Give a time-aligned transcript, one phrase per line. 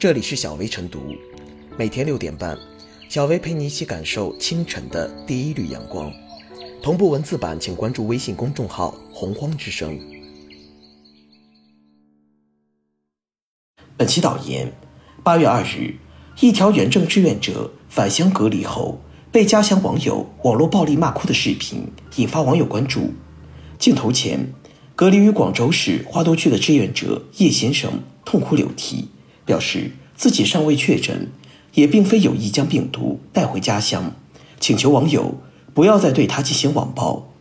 [0.00, 1.14] 这里是小薇晨读，
[1.76, 2.58] 每天六点半，
[3.10, 6.10] 小薇陪你一起感受清晨的第一缕阳光。
[6.82, 10.00] 同步文字版，请关注微信公众号“洪荒之声”。
[13.98, 14.72] 本期导言：
[15.22, 15.94] 八月二日，
[16.40, 18.98] 一条原证志愿者返乡隔离后
[19.30, 21.86] 被家乡网友网络暴力骂哭的视频
[22.16, 23.12] 引发网友关注。
[23.78, 24.50] 镜头前，
[24.96, 29.10] 隔离于广州市花都区的志愿者叶先生痛哭流涕，
[29.50, 31.26] 表示自己尚未确诊，
[31.74, 34.14] 也并非有意将病毒带回家乡，
[34.60, 35.34] 请求网友。
[35.74, 37.32] 不要再对他进行网暴。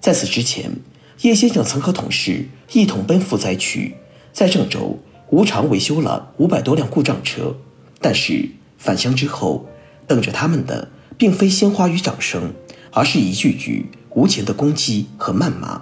[0.00, 0.72] 在此之前，
[1.20, 3.94] 叶先生曾和同事一同奔赴灾区，
[4.32, 4.98] 在郑州
[5.30, 7.54] 无偿维修了五百多辆故障车。
[8.00, 9.68] 但是返乡之后，
[10.08, 12.52] 等着他们的并非鲜花与掌声，
[12.90, 15.80] 而是一句句无情的攻击和谩骂。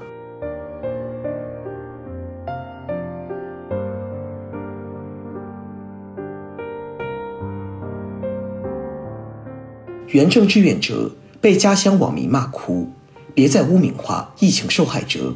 [10.10, 11.10] 原证志愿者。
[11.42, 12.86] 被家乡网民骂哭，
[13.32, 15.34] 别再污名化疫情受害者。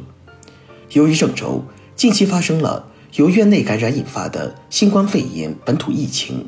[0.91, 1.63] 由于郑州
[1.95, 6.47] 近期发生了由院内感染引发的新冠肺炎本土疫情，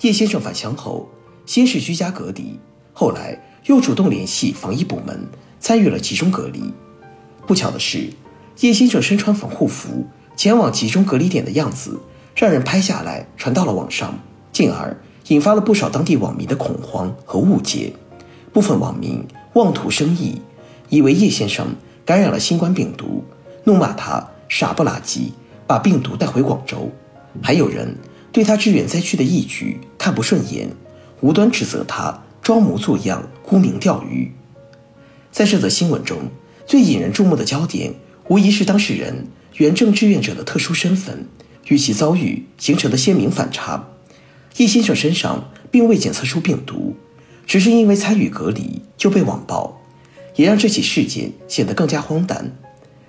[0.00, 1.08] 叶先生返乡后
[1.46, 2.58] 先是居家隔离，
[2.92, 5.28] 后来又主动联系防疫部门
[5.60, 6.74] 参与了集中隔离。
[7.46, 8.10] 不巧的是，
[8.58, 12.00] 叶先生身穿防护服前往集中隔离点的样子，
[12.34, 14.18] 让人拍下来传到了网上，
[14.50, 17.92] 进而引发了不少当地网民的恐慌和误解。
[18.52, 20.40] 部分网民妄图生意，
[20.88, 21.68] 以为叶先生
[22.04, 23.24] 感染了新冠病毒，
[23.64, 25.32] 怒骂他傻不拉几，
[25.66, 26.90] 把病毒带回广州。
[27.40, 27.96] 还有人
[28.30, 30.68] 对他支援灾区的义举看不顺眼，
[31.20, 34.32] 无端指责他装模作样、沽名钓誉。
[35.30, 36.18] 在这则新闻中，
[36.66, 37.94] 最引人注目的焦点，
[38.28, 41.26] 无疑是当事人原证志愿者的特殊身份
[41.68, 43.88] 与其遭遇形成的鲜明反差。
[44.56, 46.96] 叶先生身上并未检测出病毒。
[47.44, 49.80] 只是因为参与隔离就被网暴，
[50.36, 52.56] 也让这起事件显得更加荒诞。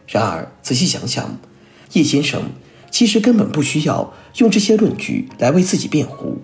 [0.08, 1.38] 然而仔细想想，
[1.94, 2.42] 叶先生
[2.90, 6.40] 其实根本不需要用这些论据来为自己辩护。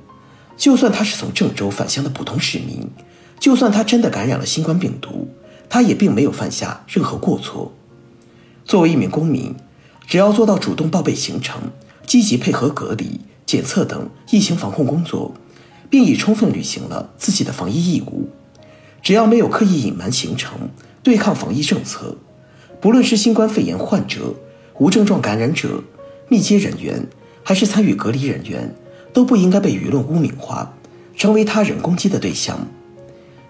[0.56, 2.88] 就算他是从郑州返乡的普通市民，
[3.40, 5.28] 就算他真的感染了新冠病毒，
[5.68, 7.74] 他也并没有犯下任何过错。
[8.64, 9.56] 作为一名公民，
[10.06, 11.72] 只要做到主动报备行程、
[12.06, 15.34] 积极配合隔离、检测等疫情防控工作。
[15.92, 18.30] 并已充分履行了自己的防疫义务，
[19.02, 20.70] 只要没有刻意隐瞒行程、
[21.02, 22.16] 对抗防疫政策，
[22.80, 24.36] 不论是新冠肺炎患者、
[24.78, 25.84] 无症状感染者、
[26.28, 27.08] 密接人员，
[27.42, 28.76] 还是参与隔离人员，
[29.12, 30.72] 都不应该被舆论污名化，
[31.18, 32.68] 成为他人攻击的对象。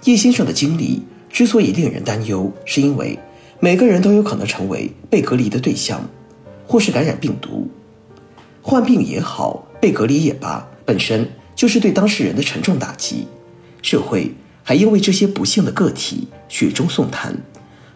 [0.06, 3.20] 叶先生的经历之所以令人担忧，是因为
[3.60, 6.10] 每个人都有可能成为被隔离的对象，
[6.66, 7.68] 或是感染病毒，
[8.62, 11.30] 患病也好，被隔离也罢，本身。
[11.56, 13.28] 就是对当事人的沉重打击，
[13.82, 17.36] 社会还应为这些不幸的个体雪中送炭，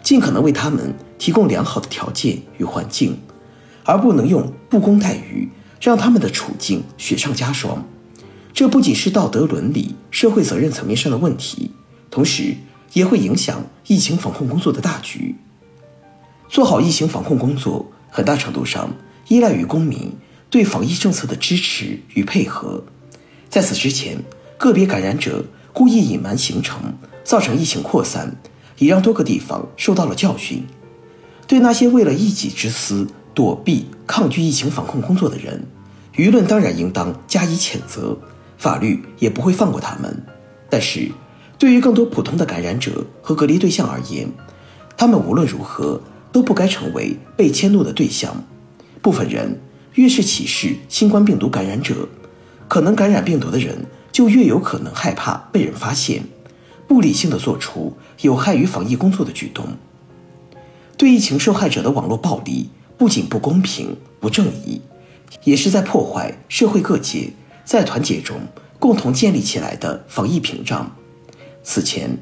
[0.02, 3.18] 尽可能为他们提供良好的条件与环境，
[3.86, 5.48] 而不能用不公待遇
[5.80, 7.82] 让他们的处境雪上加霜。
[8.54, 11.72] 这不仅是道德伦理、社会责任层面上的问题，
[12.12, 12.54] 同时
[12.92, 15.38] 也会影响疫情防控工作的大局。
[16.50, 18.94] 做好疫情防控工作，很大程度上
[19.30, 20.12] 依赖于公民
[20.54, 22.84] 对防疫政策的支持与配合。
[23.50, 24.20] 在此之前，
[24.56, 25.44] 个别感染者
[25.74, 26.94] 故意隐瞒行程，
[27.24, 28.36] 造成疫情扩散，
[28.78, 30.64] 已让多个地方受到了教训。
[31.48, 35.66] 对那些为了一己之私躲避、抗拒疫情防控工作的人，
[36.18, 38.16] 舆论当然应当加以谴责，
[38.60, 40.24] 法律也不会放过他们。
[40.70, 41.10] 但是，
[41.58, 44.30] 对于更多普通的感染者和隔离对象而言，
[44.96, 46.00] 他们无论如何
[46.32, 48.44] 都不该成为被迁怒的对象。
[49.02, 49.60] 部分人
[49.96, 52.08] 越是歧视新冠病毒感染者。
[52.68, 56.24] 可能感染病毒的人就越有可能害怕被人发现，
[56.88, 59.68] 不理性的做出有害于防疫工作的举动。
[60.98, 64.82] 对疫情受害者的网络暴力不仅不公平、不正义，
[65.44, 67.32] 也是在破坏社会各界
[67.66, 68.38] 在团结中
[68.80, 70.96] 共同建立起来的防疫屏障。
[71.64, 72.18] 此前，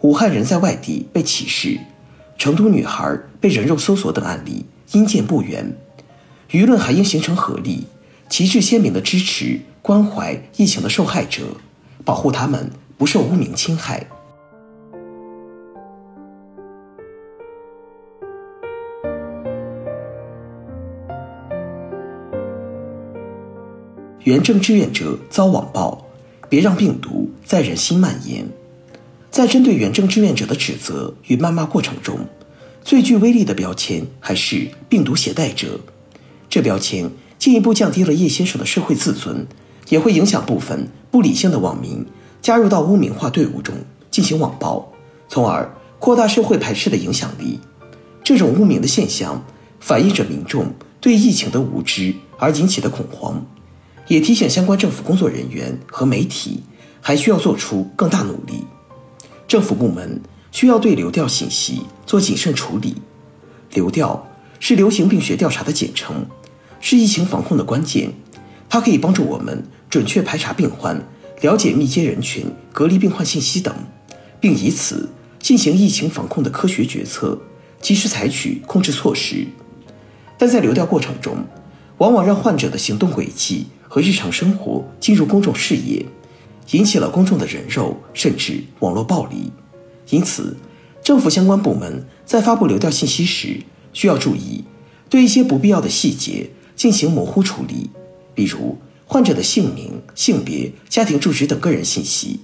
[0.00, 1.78] 武汉人在外地被歧视，
[2.38, 5.76] 成都女孩被人肉搜索等案例因见不远，
[6.50, 7.86] 舆论还应形成合力，
[8.28, 9.60] 旗帜鲜明的支持。
[9.82, 11.44] 关怀疫情的受害者，
[12.04, 14.04] 保护他们不受污名侵害。
[24.24, 26.04] 原证志愿者遭网暴，
[26.48, 28.44] 别让病毒在人心蔓延。
[29.30, 32.18] 在针对原证志愿者的指责与谩骂过程中，
[32.82, 35.78] 最具威力的标签还是“病毒携带者”。
[36.48, 39.46] 这标签进一步降低了叶先生的社会自尊。
[39.88, 42.04] 也会影响部分不理性的网民
[42.42, 43.72] 加入到污名化队伍中
[44.10, 44.92] 进行网暴，
[45.28, 47.60] 从而扩大社会排斥的影响力。
[48.24, 49.44] 这种污名的现象
[49.78, 53.46] 反映着民众对疫情的无知而引起的恐慌，
[54.08, 56.64] 也提醒相关政府工作人员和媒体
[57.00, 58.64] 还需要做出更大努力。
[59.46, 60.20] 政府部门
[60.50, 62.96] 需要对流调信息做谨慎处理。
[63.70, 64.25] 流调
[64.58, 66.26] 是流行病学调查的简称，
[66.80, 68.10] 是疫情防控的关键。
[68.68, 71.00] 它可以帮助我们准确排查病患、
[71.40, 73.74] 了解密接人群、隔离病患信息等，
[74.40, 75.08] 并以此
[75.38, 77.38] 进行疫情防控的科学决策，
[77.80, 79.46] 及时采取控制措施。
[80.36, 81.36] 但在流调过程中，
[81.98, 86.04] 往往让患者的行动轨迹和日常生活进入公众视野。
[86.72, 89.52] 引起了公众的人肉，甚至网络暴力。
[90.10, 90.56] 因此，
[91.00, 93.60] 政府相关部门在发布流调信息时，
[93.96, 94.62] 需要注意
[95.08, 97.88] 对一些不必要的细节进行模糊处理，
[98.34, 98.76] 比如
[99.06, 102.40] 患者的姓名、性别、家庭住址等个人信息。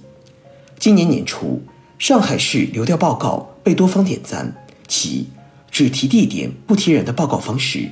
[0.79, 1.61] 今年年初，
[1.99, 5.27] 上海市流调报告被多方点赞，其
[5.69, 7.87] 只提地点不提人的报告方式，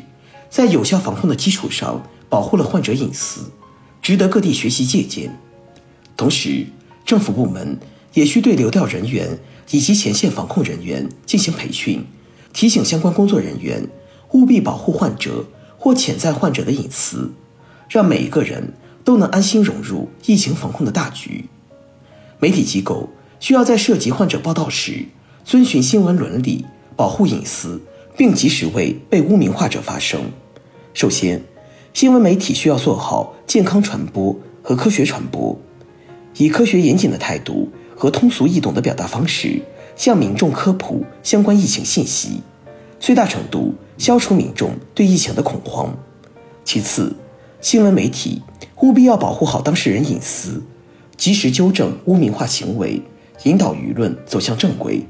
[0.49, 3.41] 在有效防控的基础上保护了患者隐私，
[4.01, 5.37] 值得各地学习借鉴。
[6.17, 6.65] 同时，
[7.05, 7.77] 政府部门
[8.15, 9.37] 也需对流调人员
[9.69, 12.03] 以及前线防控人员进行培训，
[12.53, 13.87] 提醒相关工作人员
[14.31, 15.45] 务必保护患者
[15.77, 17.31] 或潜在患者的隐私，
[17.89, 21.45] 让每一个人都能安心融入疫情防控的大局。
[22.39, 23.09] 媒体机构
[23.39, 25.05] 需要在涉及患者报道时，
[25.43, 26.65] 遵循新闻伦理，
[26.95, 27.81] 保护隐私，
[28.17, 30.21] 并及时为被污名化者发声。
[30.93, 31.41] 首先，
[31.93, 35.59] 新闻媒体需要做好健康传播和科学传播。
[36.37, 39.61] 以科学严谨的态度和通俗易懂的表达方式，
[40.01, 42.41] 向民众科普相关疫情信息，
[42.99, 45.95] 最大程度消除民众对疫情的恐慌。
[46.65, 47.13] 其次，
[47.61, 48.41] 新闻媒体
[48.81, 50.63] 务必要保护好当事人隐私，
[51.17, 52.99] 及时纠正污名化行为，
[53.43, 55.05] 引导舆论走向正规。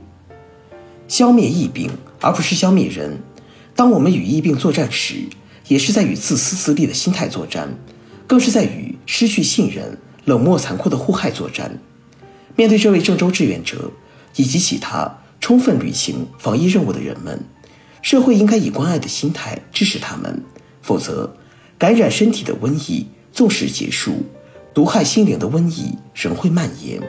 [1.07, 1.89] 消灭疫病，
[2.19, 3.17] 而不是消灭人。
[3.73, 5.23] 当我们与疫病作战时，
[5.69, 7.77] 也是在与自私自利的心态作战，
[8.27, 9.97] 更是在与失去信任。
[10.25, 11.79] 冷漠残酷的互害作战，
[12.57, 13.89] 面对这位郑州志愿者
[14.35, 17.43] 以及其他充分履行防疫任务的人们，
[18.01, 20.43] 社会应该以关爱的心态支持他们，
[20.81, 21.35] 否则，
[21.77, 24.23] 感染身体的瘟疫纵使结束，
[24.73, 27.01] 毒害心灵的瘟疫仍会蔓延。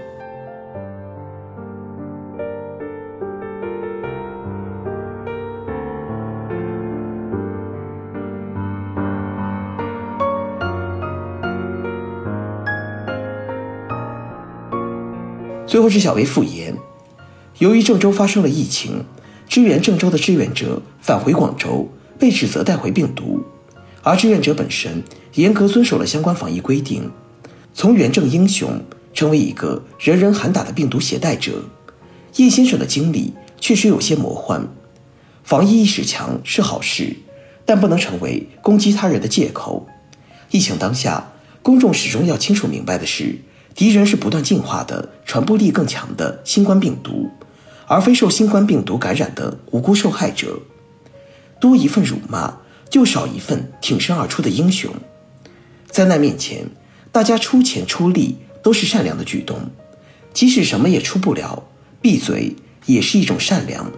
[15.65, 16.62] 最后是小薇复言，
[17.63, 19.05] 由于郑州发生了疫情，
[19.49, 21.89] 支援郑州的志愿者返回广州，
[22.19, 23.41] 被指责带回病毒，
[24.03, 25.01] 而志愿者本身
[25.35, 27.09] 严格遵守了相关防疫规定，
[27.73, 28.83] 从援郑英雄
[29.15, 31.63] 成为一个人人喊打的病毒携带者。
[32.35, 34.67] 叶先生的经历确实有些魔幻，
[35.45, 37.15] 防疫意识强是好事，
[37.65, 39.87] 但不能成为攻击他人的借口。
[40.51, 41.31] 疫情当下，
[41.63, 43.39] 公众始终要清楚明白的是。
[43.75, 47.31] 敌人是不断进化的、传播力更强的新冠病毒，
[47.87, 50.59] 而非受新冠病毒感染的无辜受害者。
[51.61, 52.59] 多一份辱骂，
[52.91, 54.93] 就少一份挺身而出的英雄。
[55.89, 56.67] 灾难面前，
[57.13, 59.71] 大家出钱出力都是善良的举动，
[60.33, 61.63] 即使什么也出不了，
[62.01, 63.93] 闭嘴也是一种善良。